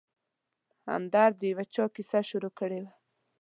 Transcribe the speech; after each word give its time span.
همدرد 0.87 1.33
د 1.39 1.43
یو 1.51 1.59
چا 1.73 1.85
کیسه 1.95 2.19
شروع 2.29 2.51
کړې 2.59 2.79
وه. 2.83 2.91